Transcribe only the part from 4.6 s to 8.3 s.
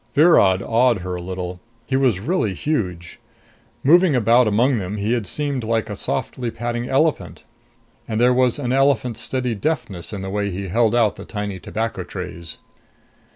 them, he had seemed like a softly padding elephant. And